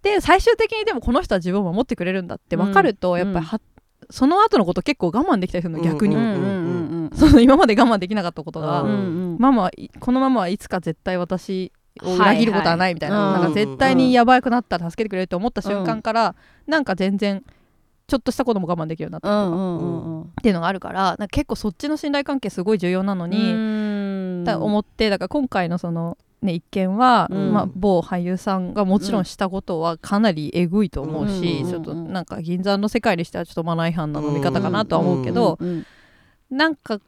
[0.00, 3.18] で最終的にでもこの人は自分を守ってくれるんだって分かると、うん。
[3.18, 3.60] やっぱりは、
[4.10, 6.34] その後のこと結構我慢できたりするの逆に、うんうんう
[7.06, 8.96] ん その今まで我慢できなかったことが、ううんう
[9.34, 9.36] ん。
[9.40, 13.42] ママはいこのままはいつか絶対私を裏切ることはないみたいな,、はいはい。
[13.42, 16.36] なんか絶対にやばくなったら助けてくれると思った瞬間から、
[16.66, 17.42] なんか全然
[18.08, 20.22] ちょっとしたことも我慢できるようになったりとか、うんうんうんうん。
[20.22, 24.44] っていうのがあるからなんか結構そっちの信頼関係すごい重要なのに、うん。
[24.44, 27.52] だ思ってだから今回のその、ね、一件は、うん。
[27.52, 35.84] まあ、某俳優さんがもちろんしたことはかなりえぐいと思うし、うんちょっとなんか銀座の世界にしてはちょっとマナー違反な飲み方かなとは思うけど、うん
[36.50, 36.98] なんか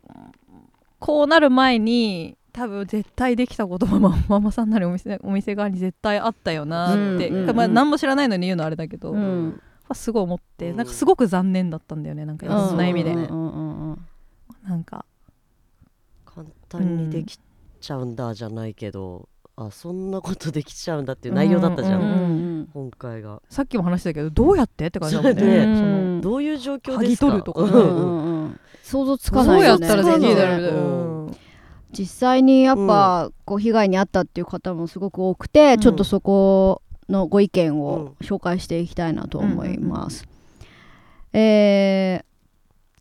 [0.99, 7.57] こうなる前に多分絶対できたことはマママさんなりお店お店側に絶対あったよなって、うんうん。
[7.57, 9.63] まあ、何も知らないのに言うのはあれだけど、うん
[9.95, 10.77] すごい思ってうん。
[10.77, 14.07] なんかすごく残念だったんだよねなんかいろんな意味で、うんうんうんうん。
[14.65, 15.05] なんか。
[16.33, 17.39] 簡単にでき
[17.81, 22.13] ちゃうんだじゃないけど、あそんなことできちゃうんだっていう内容だったじゃん、うんう
[22.63, 23.43] ん今回が。
[23.51, 24.87] さっきも話したけどどうやって？
[24.87, 25.43] って感じだもんね。
[25.43, 25.67] う
[26.19, 26.21] ん。
[26.21, 27.27] どういう状況ですか？
[27.27, 27.63] 剥ぎ取るとか。
[27.63, 28.61] うんうんうん。
[28.85, 29.89] 想像つかないよね。
[29.89, 31.37] どうやったらできるだろうううん。
[31.91, 35.81] 実際にやっぱこう被害に遭ったっていう方もすごく多くて、うん。
[35.81, 40.27] ちょっとそこのご意見を紹介していきたいなと思います。
[41.33, 42.31] えー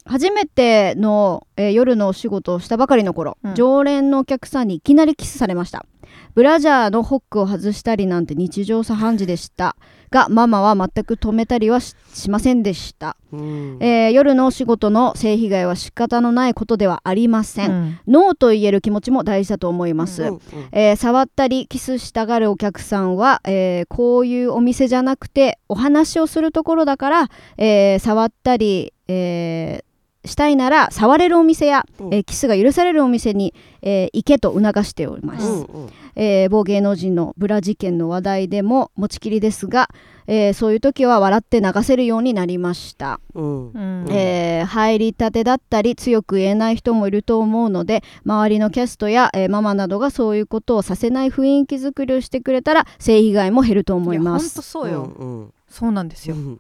[0.06, 3.54] 初めての、えー夜のお仕事をしたばかりの頃、うん。
[3.54, 5.86] 常連のお客さんにいきなりキスされました。
[6.34, 9.76] ブラジャーのホックを外したりなんて日常茶飯事でした
[10.10, 13.78] がママは全く止めたりはししませんでした、うん。
[13.80, 18.00] えー夜のお仕事の性被害は仕方のないことではありません、うん。
[18.08, 20.42] ノーと言える気持ちも大事だと思います、うんうん。
[20.72, 29.89] えー触ったりキスしたがるお客さんは、えーこういうお店じゃなくてお話をするところだから、えー触ったり、えー
[30.26, 32.14] したいなら触れるお店や、うん。
[32.14, 35.90] えーキスが許されるお店に、えー行けと促しております、うんうん。
[36.16, 39.90] えー某芸能人のブラ事件の話題でも持ちきりですが、
[40.28, 43.22] えーそういう時は笑って流せるようになりました。
[43.34, 43.72] うん。
[43.72, 44.06] うん。
[44.12, 54.54] えー入りたてだったり強く言えない人もいると思うので周りのキャストや、えーママなどがそういうことをさせない雰囲気作りをしてくれたら性被害も減ると思います。
[54.54, 55.54] とそうよ、うんうん。
[55.70, 56.60] そうなんですよ、うん。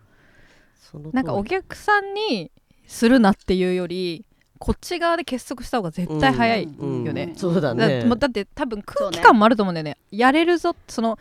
[1.11, 2.51] なんかお客さんに
[2.89, 4.25] するなっていうより
[4.57, 9.97] こっち側で結束した方が絶対早いようんねうん、そうだだねもうだって多分空気感もあると思うんだよね。
[10.11, 11.17] やれるぞその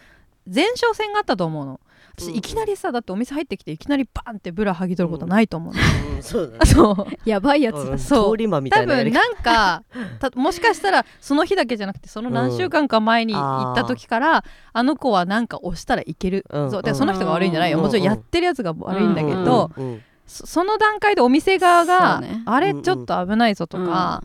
[0.53, 1.79] 前哨戦があったと思うの。
[2.17, 2.37] 私うん。
[2.37, 5.81] いきなりさだってお店入ってきていきなりバンってブラ剥ぎ取ることはないと思うの、
[6.17, 6.23] うん。
[6.23, 6.59] そうだね。
[6.67, 7.29] そう。
[7.29, 7.83] やばいやつだ。
[7.83, 7.99] うん。
[7.99, 8.31] そう。
[8.33, 9.21] 通り魔みた多いなやり方。
[9.21, 9.85] 分なんか
[10.19, 16.71] たもしかしたらその日だけじゃなくてその何週間か前に行った時から、あの子はなんか押したらいける、うん。
[16.71, 16.83] そう。
[16.83, 17.85] でその人が悪いんじゃないよ、うん。
[17.85, 19.85] もちろんやってるやつが悪いんだけど、うん。
[19.85, 22.43] うんそその段階でお店側が、ね。
[22.47, 24.23] あれちょっと危ないぞとか、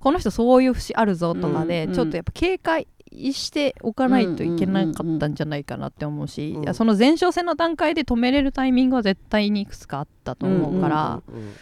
[0.00, 11.52] この人そういう節あるぞとかで、うんちょっとやっぱ警戒しておかないといけなかったんじゃないかなって思うし、うんいやその前哨戦の段階で止めれるタイミングは絶対にいくつかあったと思うから、うんうん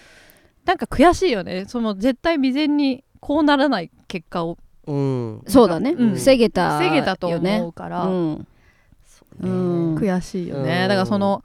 [0.65, 1.67] なんか悔しいよね。
[1.69, 4.57] その絶対未然にこうならない結果を。
[4.87, 5.43] うん。
[5.47, 6.11] そうだね、うん。
[6.13, 8.39] 防げた防げたと思うから、うん。
[8.39, 8.47] ね
[9.43, 10.89] うん悔しいよね、うん。
[10.89, 11.43] だからその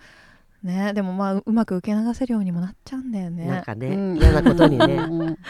[0.63, 0.93] ね。
[0.93, 3.45] でもまあううまく受け流せるようにもなっちゃうんだよね。
[3.45, 4.17] なんかね、うん。
[4.17, 5.37] 嫌なことにね、うん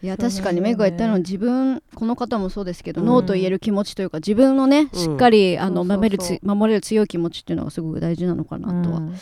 [0.00, 3.06] いや確かにメグが言ったのは自分この方もそうですけど、うん。
[3.06, 4.98] ノーと言える気持ちというか自分のねうん。
[4.98, 9.14] しっかり、あの守れるつ守れる強い気持ちっていうのがすごく大事なのかなとはうん。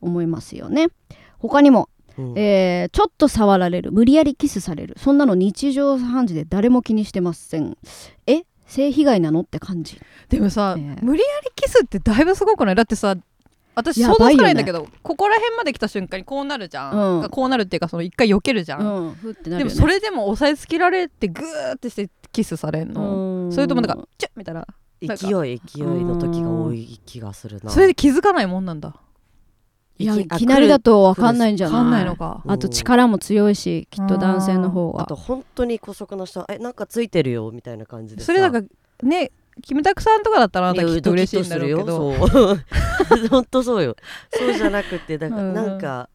[0.00, 0.88] 思いますよね。
[1.38, 2.38] 他にも、うん。
[2.38, 4.96] えーちょっと触られる無理やりキスされる。
[4.98, 7.76] そんなの日常茶飯事で誰も気にしてません。
[8.26, 8.42] え？
[8.66, 9.40] 性被害なの？
[9.40, 10.00] って感じ。
[10.28, 10.96] でもさ、ね。
[11.02, 12.74] 無理やりキスってだいぶすごくない？
[12.74, 13.16] だってさ
[13.74, 17.28] 私や想像つかないんだけど、ここら辺まで来た瞬間にこうなるじゃん、うん。
[17.30, 19.14] こうなるっていうかその一回避けるじゃん、うん。
[19.14, 23.52] ふってなでもそれでも押さえつけられてグーってしてキスされんの、うん。
[23.52, 24.66] それともなんかチュッみたいな。
[25.00, 27.70] 勢い勢いの時が多い気がするな。
[27.70, 28.94] それで気づかないもんなんだ。
[29.98, 31.76] いやいいききなりだと分かんないんじゃない？
[31.78, 32.42] わかんないのか。
[32.46, 38.26] あと力も強いしきっと男性の方はあと本当に姑息な人はえなんかついてるよみたいな感じでさ。
[38.26, 38.62] それなんか
[39.02, 41.84] ねキムタクさんとかだったらあなたきっと嬉しいんだろうけど。
[41.84, 42.58] ドキッとするよ。
[43.08, 43.28] そう。
[43.28, 43.96] 本当そうよ。
[44.32, 45.54] そうじゃなくてだからうん。
[45.54, 46.08] なんか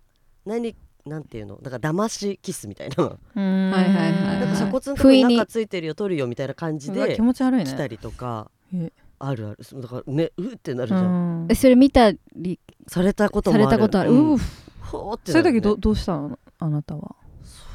[0.45, 1.57] 何なんていうの？
[1.61, 3.03] だから騙しキスみたいな。
[3.03, 8.49] はいはいはいなんか鎖骨のとこ不意にになんかついてるよ取るよみたいな感じで気持ち悪いね来たりとか。
[8.73, 8.91] え？
[9.19, 9.63] あるある。
[9.63, 11.47] そうだからねうってなるじうゃん。
[11.47, 11.51] ん。
[11.51, 13.71] えそれ見たりされたことさもある。
[13.71, 14.41] れたことある、ううんー。
[14.81, 16.37] ほーってそういう時どどうしたの？
[16.59, 17.15] あなたは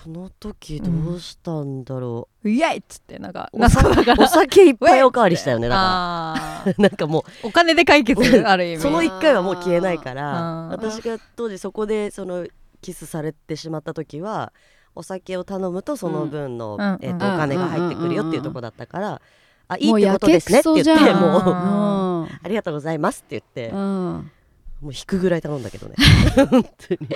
[0.03, 8.77] その時どうしたんだろイエイっつってなんかう、なんかだからお酒いっぱいおかわりしたよね だか なんかもお金で解決ある意味。
[8.79, 10.69] うその1回はもう消えないかあらー。
[10.71, 12.49] 私が当時そこでその
[12.81, 14.53] キスされてしまった時は
[14.97, 16.99] お酒を頼むとその分の、うん。
[17.01, 19.21] えーとうんお金が入ってくるよっていうとこだったから
[19.69, 21.41] あいいってことですねって言ってもう。
[21.41, 24.31] うあありがとうございますって言ってうんうん。
[24.81, 25.95] もう引くぐらい頼んだけどね。
[26.51, 27.09] 本当に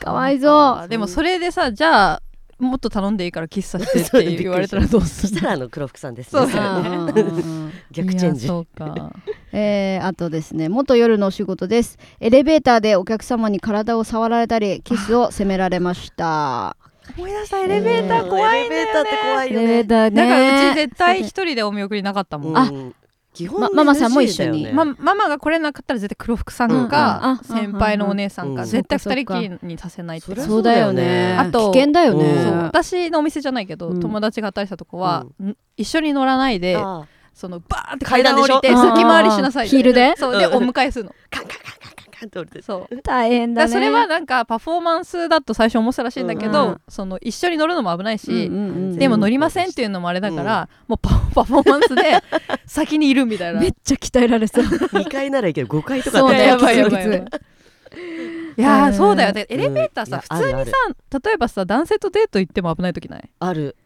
[0.00, 0.88] かわいそう。
[0.88, 2.22] でもそれでさじゃあ
[2.58, 6.46] もっと頼んでいいから喫茶してって 言われたらどうするそしたらあの黒服さんですそう。
[6.46, 6.52] ね。
[7.90, 8.46] 逆チェンジ。
[8.46, 9.12] そうか。
[9.52, 11.98] えーあとですね元夜のお仕事です。
[12.20, 16.76] エレベーターでお客様に体を触られたりキスを責められました。
[17.16, 19.84] 思い出したエレベーター怖いんだよエレベーターってね怖いよね。
[19.84, 22.94] だからうち絶対一人でお見送りなかったもん、あうん
[23.34, 24.72] 基本まママさんも一緒に。
[24.72, 30.34] まねママが来れなかったら絶対黒服さんうんうんかあ先輩のお姉さんうんか絶対二人きりにさせないって。
[30.40, 31.36] そうだよね。
[31.36, 34.00] あと危険だよね、私のお店じゃないけど、うん。
[34.00, 35.56] 友達が働いてたとこは、ん。
[35.76, 40.14] 一緒に乗らないであそのバーンって階段降りて先回りしなさいヒールで？
[40.16, 40.54] そうでうん。
[40.54, 41.14] お迎えするの。
[41.30, 41.83] カンカンカン
[42.28, 42.38] カンカンカンって。
[42.38, 43.02] 降りてそう。
[43.02, 43.72] 大変だね。
[43.72, 52.20] それはなんかパフォーマンスだと最初思ってたらしいんだけど、うんその一緒に乗るのも危ないし、うんうんうんでも乗りませんっていうのもあれだから、もうパ パフォーマンスで
[52.66, 53.60] 先にいるみたいな。
[53.60, 54.64] めっちゃ鍛えられそう。
[54.64, 57.18] 2階ならいいけど5階とかそうだよやばいやばいやばい。
[57.18, 58.62] い。
[58.62, 59.32] やーそうだよ。
[59.32, 60.38] ねエレベーターさ、うん。
[60.38, 60.70] 普通にある。
[60.70, 60.76] さ
[61.24, 63.30] 例えばさ男性とデート行っても危ない時ない？
[63.40, 63.76] ある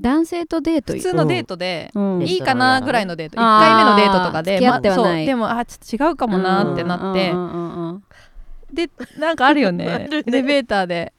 [0.00, 2.22] 男性とデート普通のデートで、うん。
[2.22, 3.36] いいかなぐらいのデート。
[3.36, 5.20] 1あー回目のデートとかで付き合ってはない。
[5.20, 7.32] そうでもあちょっと違うかもなってなって、
[8.72, 11.12] でなんかあるよあねるねエレベーターで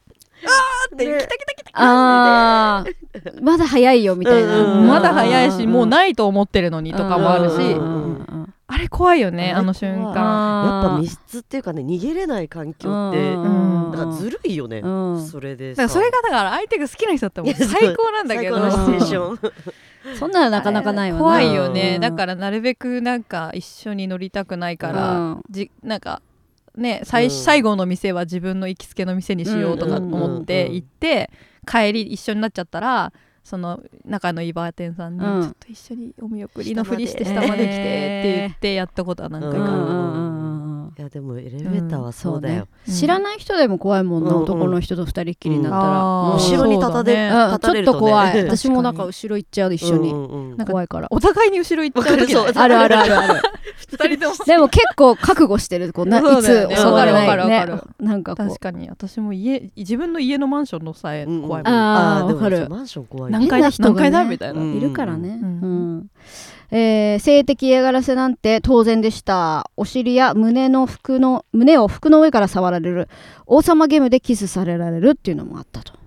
[0.45, 10.13] あーってね来た来た来たあーまだ早いよみたいな、うんまだ早いしもういないと思ってるのにとかもあるし、うんあれ怖いよねあの瞬間。
[10.13, 15.27] やっぱ密室っていうかね逃げれない環境ってんなんかずるいよねうん。
[15.27, 17.79] それでだからそれがだから相手が好きな人だったらもういやそう。
[17.79, 18.59] 最高なんだけど。
[18.59, 19.53] 最高のシチュエーション。
[20.17, 22.01] そんなのなかなかないわね怖いよね、うん。
[22.01, 25.41] だからなるべくなんか一緒に乗りたくないから、うん。
[25.49, 26.21] じなんか
[26.75, 27.31] ね最,、うん。
[27.31, 31.31] 最後の店は自分の行きつけの店にしようとか思って行って、
[31.65, 33.11] 帰り一緒になっちゃったら
[33.49, 40.58] その仲のいいバーテンさんに、うんちょっと一緒にお見送りのふりして下まで来てって言ってやったことは何回かある、うんう
[40.89, 41.01] んうん。
[41.01, 42.67] うんいやでもエレベーターはそうだよ。
[42.87, 47.47] うん知らない人でも怖いもんな、うんうん男の人と二人っきりになったら、あー後ろに立たでそうだね。
[47.47, 47.49] うん。
[47.49, 47.99] ちょっと立たれるとね。
[47.99, 48.43] 怖い。
[48.45, 50.57] 私もなんか後ろ行っちゃう一緒に、うんうんうん。
[50.57, 51.07] なんか怖いから。
[51.11, 53.41] お互いに後ろ行っちゃう時わかるないあるあるあるある。
[53.89, 54.45] 二人とも。
[54.45, 57.81] でも結構覚悟してるこうなそういつ襲われないわかるわかるね。
[57.99, 61.63] なんか確かに私も家自分の家のマンションのさえうんうん怖い。
[61.63, 62.67] もん、あーでもわかる。
[62.69, 64.73] マンション怖い何階だ何階だみたいな、うん。
[64.75, 66.09] いるからね、ううんん
[66.71, 69.69] えー性的嫌がらせなんて当然でした。
[69.75, 73.09] お尻や胸の服の胸を服の上から触られる。
[73.45, 75.98] 王様ゲームでキスされられるっていうのもあったと。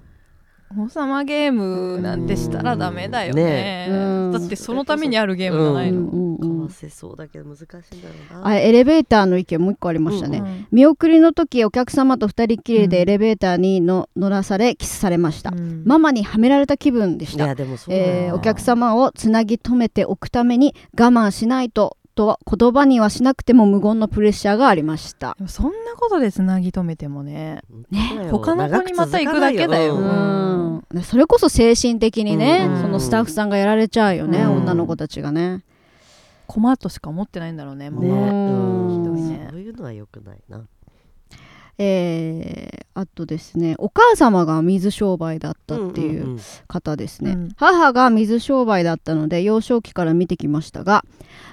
[0.76, 3.86] 王様ゲームなんてしたらダメだよね。
[3.90, 4.32] うん。
[4.32, 6.08] だってそのためにあるゲームじゃないの、うん。
[6.08, 6.36] うん。
[6.36, 6.58] うん。
[6.58, 8.46] かわせそうだけど難しいんだろうな。
[8.46, 12.88] あエレベーターの意見もう一個ありましたね、うん見送りの時お客様と二人っきりうん。
[12.88, 15.82] でエレベーターにの乗らされキスされました、うん。
[15.84, 17.44] ママにはめられた気分でした。
[17.44, 25.36] いやでもそうだよえーお客様をつなぎ止めておくために我慢しないととは言葉にはしなくても無言のプレッシャーがありました。
[25.46, 27.62] そんなことでつなぎ止めてもね。
[27.90, 28.28] ね。
[28.30, 29.96] 他の子にまた行くだけだよ。
[29.96, 30.98] ううん。
[30.98, 32.82] んそれこそ精神的にね、うん。
[32.82, 34.56] そのスタッフさんがやられちゃうよね、うん。
[34.58, 35.64] 女の子たちがね。
[36.46, 38.88] 困としか思ってないんだろうねマねマはう。
[38.88, 39.48] んひどいね。
[39.50, 40.62] そういうのは良くないな
[41.78, 47.48] えーあとですねお母様が水商売だったっていううんうん方ですね、うん。
[47.56, 51.04] 母が水商売だったので幼少期から見てきましたが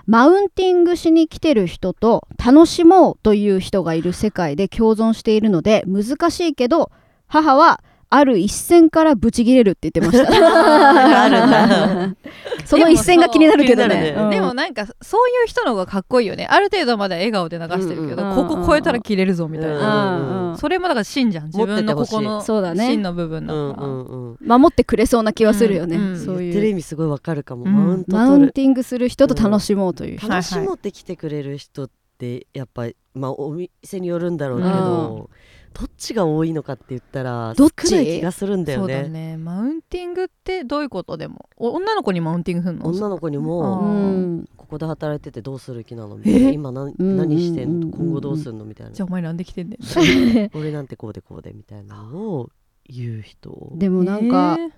[0.06, 6.92] マウンティングしに来てる人と楽しもうという人がいる世界で共存しているので難しいけど
[7.28, 10.32] 母はある一線からブチギレるって言ってました。
[11.24, 12.16] あるんだ。
[12.66, 14.16] その一線が気になるけどね。
[14.32, 14.74] でもなん。
[14.74, 16.48] かそういう人の方がかっこいいよね。
[16.50, 22.88] ある程度まで笑顔で流してるけど、うんここ超えたら切れるぞみたいな、うんうんそれもだから芯じゃん自分のここのそうだね。
[22.88, 24.38] 芯の部分だうんから、うんうん。
[24.42, 26.04] 守ってくれそうな気はするよね、うん。
[26.10, 26.20] うん。
[26.20, 28.06] そう言ってるいう意味すごいわかるかも、うん。
[28.08, 35.30] マウンティングする人と楽しもうという楽しもうって来てくれる人ってやっぱりまあお店によるんだろうけど、
[35.74, 37.90] どっちが多いのかって言ったらどっち？
[37.90, 39.38] 少ない気がするんだよそうねだね。
[39.38, 41.50] マウンティングってどういうことでも？
[41.58, 42.88] お女の子にマウンティングするの？
[42.88, 46.50] 女の子にあもここで働いててどうする気なのみたいな。
[46.50, 46.52] え？
[46.54, 47.80] 今何うん何してんうん。
[47.92, 47.98] の？
[47.98, 48.94] 今後どうするのみたいな。
[48.94, 49.78] じゃあお前なんで来てんね。
[49.78, 52.50] ん 俺なんてこうでこうでみたいなのを
[52.88, 53.72] 言う人。
[53.76, 54.72] でもなんか、えー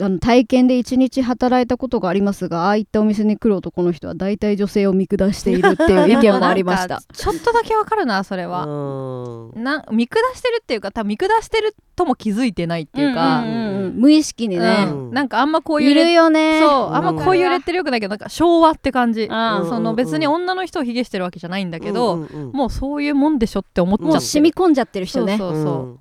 [0.00, 7.02] あの体験で一日働いたことがありますがああいったお店に来る男の人は大体女性を見下しているっていう意見もありました。
[7.12, 9.62] ちょっとだけわかるなそれは、うん。
[9.62, 15.10] な見下してるっていうか多分見下してるとも気づいてないっていうか、んんうん無意識にね、うん。
[15.12, 16.60] なんかあんまこういういるよね。
[16.60, 24.12] そうあんまこういうレッテルよくないけどなんか昭和って感じ、あーその別に女の人を卑下してるわけじゃないんだけど、うんうんうんもうそういうもんでしょって思っちゃってる。
[24.12, 25.36] もう染み込んじゃってる人ね。
[25.36, 25.98] そうそうそう、ん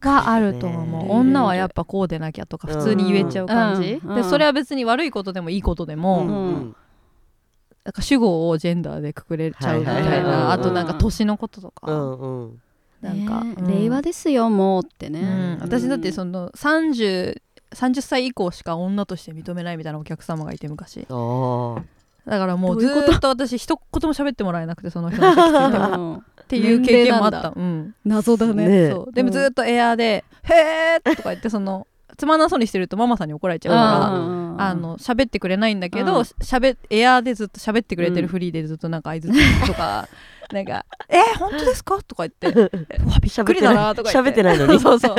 [0.00, 1.12] があると思う。
[1.12, 4.14] 女はやっぱこうでなきゃとか普通に言えちゃう感じ、うん。
[4.14, 6.28] でそれは別に悪いことでもいいことでも、うん。
[6.28, 6.76] うん
[7.84, 12.62] なんか主語をジェンダーでくくれちゃうみたいはいはいはいあとなんか年のこととか、うんうん。
[13.02, 17.38] なんか、令和ですよもうってうねん、私だってその 30,
[17.72, 21.06] 30歳以降しか女として認めないみたいなお客様がいて昔。
[22.26, 26.14] だからもうずっと私一言も喋ってもらえなくてその人の席ついても。
[26.14, 28.68] うんっていう経験もあった、年うん、謎だね。
[28.68, 29.12] ねそう。
[29.12, 36.24] でもずーっとエアーで「へーとか言ってそのつまんなそうにしてるとママさんに怒られちゃうから、うんあの喋ってくれないんだけど、うん。
[36.24, 40.08] しゃべエアーでずっと喋ってくれてるフリーでずっとなんか相づちとか、
[40.52, 42.48] なんか「えー、本当ですか?」とか言って
[42.90, 44.30] 「えうわびっくりだな」とか言って。
[44.30, 44.78] 喋ってないのに。
[44.78, 45.16] そうそう。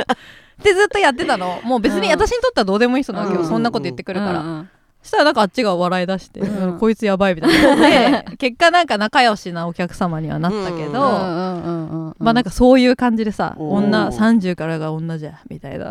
[0.62, 1.60] でずっとやってたの。
[1.64, 2.12] もう別にうん。
[2.12, 3.46] 私にとってはどうでもいい人なわけよ、うん。
[3.46, 4.75] そんなこと言ってくるから、うんうんそ
[5.06, 6.72] したらなんかあっちが笑い出して、うん。
[6.72, 15.90] うんこいつやばいみたいにな 結果なんか仲良しなお客様にはなったけど、まあなんかそういう感じでさ、うん女30からが女じゃみたいな、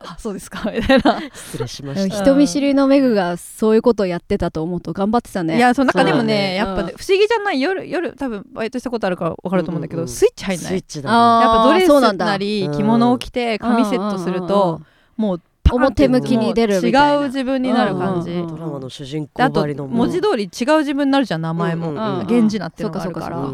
[0.00, 1.20] あそうですかみたいな。
[1.34, 2.22] 失礼しました。
[2.22, 5.56] 人見知りのメグがそういうことをやってたと思うと頑張ってたね。
[5.56, 6.54] いやそうなんかでもねね。
[6.54, 10.08] やっぱね、不思議じゃない夜夜多分バイトしたことあるから分かると思うんだけど、うん。
[10.08, 10.68] うんスイッチ入んない。
[10.68, 12.26] スイッチだあーやっぱドレそうなんだ。
[12.26, 12.76] スなりうん。
[12.76, 14.82] 着物を着て髪セットすると、
[15.16, 17.14] もう表向きに出るみたいな。
[17.14, 18.48] 違う自分になる感じ、うんうんうん。
[18.48, 23.50] ドラマの主人であと文字通り違う自分になるじゃん名前も、うん源氏名っていうのがあるから、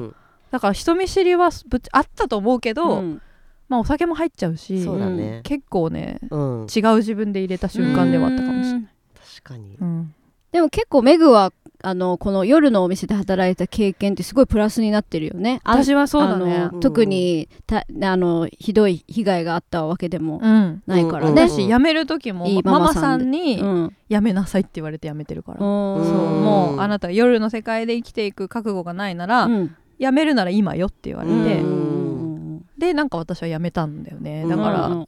[0.51, 3.23] だから人見知りはぶっあったと思うけど、うん。
[3.69, 5.41] まあお酒も入っちゃうしそうだね。
[5.43, 6.67] 結構ねうん。
[6.75, 9.77] 違う自分で入れた瞬間ではあったかもしれない、確かに。
[9.81, 10.15] うん。
[10.53, 11.53] でも結構メグは
[11.85, 15.61] あのこの夜のお店で働いた経験ってすごいプラスになってるよね。
[15.65, 16.71] あ私はそうだね。
[16.81, 20.83] 特にたあのひどい被害があったわけでもうん。
[20.87, 21.43] ないからうんね。
[21.43, 23.97] だし辞める時もいいママさんんにうん。
[24.09, 26.05] 辞めなさいって言われて辞めてるから、うん。
[26.05, 29.77] そううんもうあなた夜の世界で生きていく覚悟がないなら、うん。
[30.01, 32.65] 辞めるなら今よって言われて、うん。
[32.79, 34.47] でなんか私は辞めたんだよね。
[34.49, 35.07] だから、うん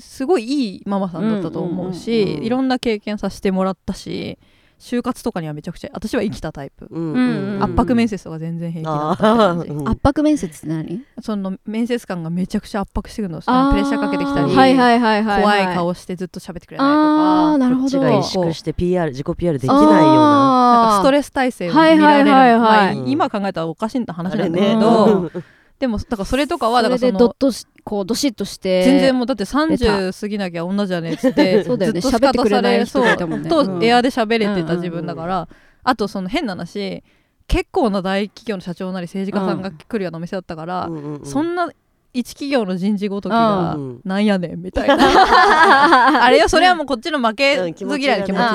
[0.00, 4.38] すごいいいママさんだったと思うし、いろんな経験させてもらったし
[4.78, 9.88] 就活とかにはめちゃくちゃ私は生きたタイプ、うんうんうん圧迫面接とか全然平気だったってあ感じーうん。
[9.88, 11.02] 圧迫面接って何？
[11.20, 13.40] その面接官がめちゃくちゃ圧迫してくるの。
[13.40, 15.74] プレッシャーかけてきたり、はいはいはいはい怖はい。
[15.74, 17.82] 顔してずっと喋ってくれないとあかーなるほど。
[17.82, 19.98] こっちが萎縮して PR 自己 PR できないような。
[19.98, 23.10] なんかストレレス耐性を見られる、はいはいはいはい。
[23.10, 25.44] 今考えたらおかしいんだ話なんだけど、うん
[25.78, 32.00] でもだからそれとかはだからそれでドッとしこうどしっとして全然もうだって30過ぎなきゃ女じゃねえっつってそうだよね。
[32.00, 35.48] ずっと仕方喋ってくれない人されそううんとエアで喋れてた自分だから、
[35.84, 37.02] あとその変な話
[37.46, 41.26] 結構な大企業の社長なり政治家さんが来るようなお店だったから、うんうんうん。
[41.26, 41.70] そんな
[42.18, 44.00] 一企業の人事ごときがうん。
[44.04, 44.96] なんやねんみたいな。
[46.24, 48.02] あれよそれはもうこっちの負けず嫌いの気持ち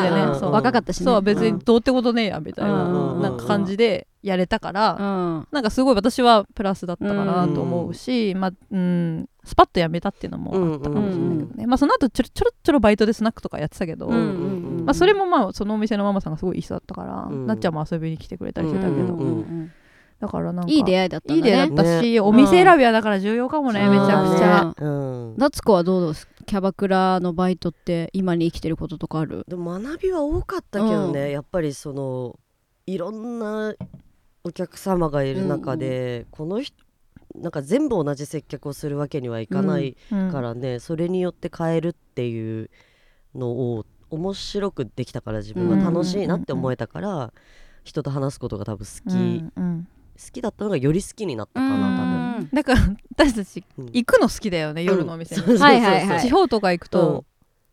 [0.02, 0.40] でね、うん。
[0.40, 0.52] そう。
[0.52, 1.06] 若かったしね。
[1.06, 5.48] そう別にどうってことねえやみたいな,、うんなんか感じでやれたから、うん。
[5.52, 17.48] なんかすごい私はプラスだったかなと思うし、まあうん、スパッと辞めたっていうのもあったかもしれないけどね、まあ、その後ちょろちょろちょろバイトでスナックとかやってたけど、うんうんうんまあ、それもまあそのお店のママさんがすごいいい人だったから、うん。
[17.48, 19.72] なっちゃんも遊びに来てくれたりしてたけど、うんうんうん
[20.24, 23.92] だからなんかいい出会いだったんだいい出会いねだったし、ねお店選びはだから重要かもね、うん。
[23.92, 24.74] めちゃくちゃ。
[24.78, 24.90] う
[25.32, 25.36] ん。
[25.38, 26.30] 夏子はどうです？
[26.46, 29.44] キャバクラのバイトって今に生きてることとかある？
[29.50, 32.40] でも学びは多かったけどね、やっぱりその
[32.88, 33.76] いろんな
[34.46, 36.74] お客様がいる中で、この人
[37.36, 40.32] なんか全部同じ接客をするわけにはいかないうん。
[40.32, 42.70] からね、それによって変えるっていう
[43.36, 47.34] のを面白くできたから自分は楽しいなって思えたから、
[47.84, 49.44] 人と話すことが多分好き、
[50.32, 52.50] きだったのがより好きになったかなうん。
[52.54, 52.82] だから
[53.16, 53.92] 私たち多分、うん。
[53.94, 56.08] 行くの好きだよね、夜のお店に、そうそうそうはいはい。
[56.08, 57.26] はい地方とか行くと、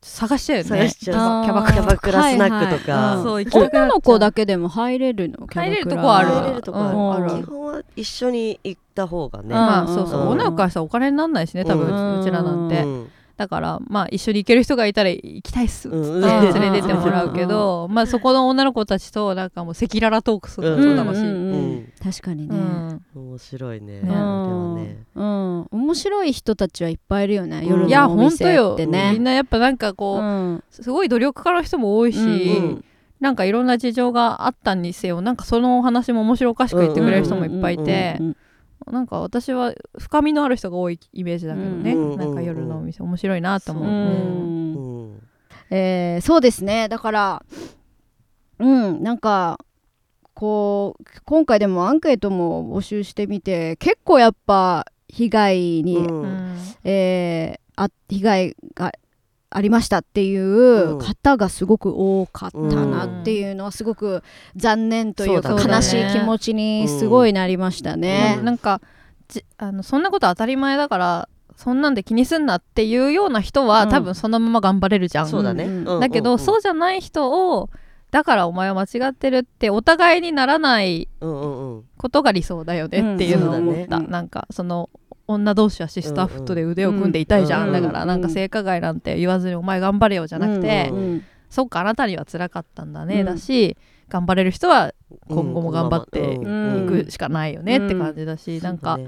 [0.03, 0.69] 探しちゃうよね。
[0.69, 1.17] 探しちゃう。
[1.19, 1.45] あー。
[1.45, 5.47] キャバクラキャバクラスナックとか、はいはい女の子だけでも入れるの？
[5.47, 6.29] キャバクラ入れるとこある。
[6.31, 7.33] 入れるとこある。
[7.33, 7.45] うん。
[7.45, 15.89] 基本は一緒に行った方がね、まあそうそう、うん女の子からしたらお金になんないしね多分、ううんちらなんて、うんだからまあ一緒に行ける人がいたら行きたいっす。
[15.89, 16.21] っつってうん。
[16.61, 20.95] 連れてってもらうけど、まあそこの女の子たちとなんかもう赤裸々トークするうん。
[20.95, 23.03] の超楽しい、うんうんうん確かにね、うん。
[23.15, 24.03] 面白いね。
[24.03, 24.99] ねね。
[25.15, 27.67] うん、面白い人たちはいっぱいいるよね、うん。
[27.67, 29.13] 夜いやのお店ってね。
[29.15, 30.65] みんなやっぱなんかこう、うん。
[30.69, 32.85] すごい努力家の人も多いし、うん
[33.21, 38.37] なんかいろんな事情があったにせよなんかそのお話も面白おかしく言ってくれる人もいっぱいいて、うんうん
[38.91, 42.17] なんか私は深みのある人が多いイメージだけどね、うん。
[42.17, 44.75] なんか夜のお店面白いなと思う、ううん。
[44.75, 45.21] んうん。
[45.71, 46.89] えーそうですね。
[46.89, 47.43] だから
[48.59, 49.59] うんなんか
[50.35, 56.57] こう今回でもアンケートも募集してみて結構やっぱ被害に、うんうん。
[56.85, 58.93] えーあ被害が
[59.51, 64.23] ありましたっていう方がすごく多かったなっていうのはすごく
[64.55, 68.39] 残念というか悲しい気持ちにすごいなりましたね。
[68.43, 68.81] なんか
[69.29, 73.91] じあのそんなこと当たり前だからそんなんで気にすんなっていうような人は、うん。
[73.91, 75.89] 多分そのまま頑張れるじゃん、そうだね、うん。
[75.89, 76.01] うん。
[76.01, 77.69] だけど、うんそうじゃない人を
[78.11, 81.85] だからお前は間違ってるってお互いにならないうんうんうん。
[81.99, 84.07] ことが理想だよねっていうのを思った、うんそうだね。
[84.09, 84.89] なんかその
[85.35, 93.27] 女同士はシスターフットで腕を組んでいたいじゃん、うんだからなんか性加害なんて言わずにお前頑張れよじゃなくて、うんうんそっかあなたには辛かったんだね、うん。
[93.27, 93.77] だし
[94.09, 94.95] 頑張れる人は
[95.29, 99.01] 今後も頑張ってうんいくしかないよねって感じだし、なんか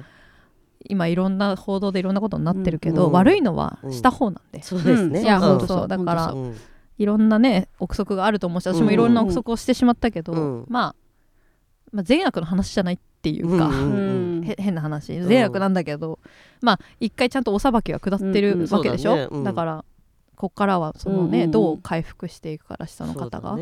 [0.84, 3.12] 今いろんな報道でいろんなことになってるけど、うん。
[3.12, 5.42] 悪いのはした方なんで、そうですね、いやうん。
[5.42, 5.88] ほんとそうそう。
[5.88, 6.34] だから
[6.98, 10.66] いろんなね憶測があると思うし私もいろんな憶測をしてしまったけど、うん。
[10.68, 10.94] まあ、
[11.92, 15.20] まあ善悪の話じゃないっていうか、うんうんへ変な話。
[15.20, 16.18] 善悪なんだけど、
[16.60, 19.28] まあ一回ちゃんとお裁きは下ってうんるわけでしょ、そうだね。
[19.30, 19.44] うん。
[19.44, 19.84] だから
[20.34, 21.50] こっからはそのね、うんうんうん。
[21.52, 23.56] どう回復していくから下の方が、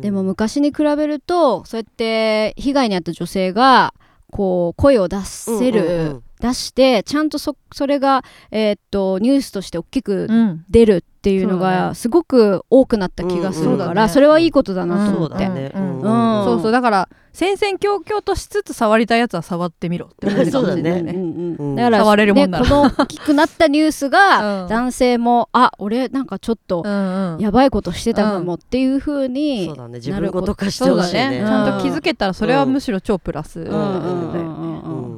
[0.00, 3.92] でも昔に比べるとそうやって被害に遭った女性が
[4.30, 10.64] こう声を出せる、うんうんうん出してちゃんとそそれが、えーっとニュースとして大きくうん。
[10.68, 11.94] 出るっていうのがね。
[11.94, 15.46] すごく多くなった気がするから、うんうんそれはいいことだなと思って。
[15.46, 15.96] そうだね、うん。
[15.96, 16.72] うんそうそう。
[16.72, 21.12] だから戦々恐々としつつ触りたいやつは触ってみろって思うかもしれない ね。
[21.12, 21.76] うんうんうん。
[21.76, 22.64] だから触れるもんなら。
[22.64, 24.68] ね、この大きくなったニュースが、うん。
[24.68, 27.40] 男性もあ俺なんかちょっとうんうん。
[27.40, 29.94] やばいことしてたかもっていう風にそうだね。
[29.98, 31.30] 自なること分ごと化してそうだほしいね。
[31.30, 31.38] ね。
[31.38, 33.76] ちゃんと気づけたらそれはむしろ超プラスうんだよ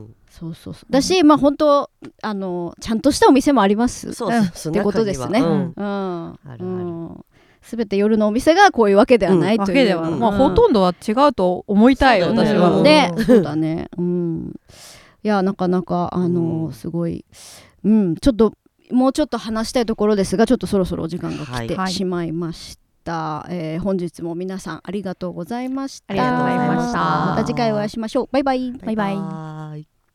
[0.08, 0.92] ねそうそうそう。
[0.92, 1.90] だし、まあ本当
[2.22, 4.12] あのちゃんとしたお店もあります。
[4.14, 5.40] そうそうそうってことですね。
[5.40, 5.46] うん。
[5.46, 5.74] うん。
[5.76, 6.64] あるある。
[6.64, 7.24] うん。
[7.62, 10.18] 全て夜のお店がこういうわけではないという、わけでは、うん。
[10.18, 12.82] まあほとんどは違うと思いたい私は、うん。
[12.82, 13.88] ね、そうだね。
[13.96, 14.52] うん。
[15.22, 16.72] いや、なかなか、あの、うん。
[16.72, 17.24] すごい。
[17.84, 18.52] うん、ちょっと、
[18.90, 21.92] もうちょっと話したいところですが、ちょっとそろそろお時間が来てはい。
[21.92, 23.46] しまいました。
[23.50, 26.06] えー本日も皆さんありがとうございました。
[26.08, 26.98] ありがとうございました。
[26.98, 28.28] また次回お会いしましょう。
[28.32, 28.42] バイ。
[28.42, 28.72] バイ。
[28.72, 28.78] バイ。
[28.86, 29.93] バイバイ